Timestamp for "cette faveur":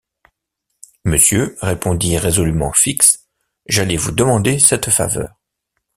4.57-5.35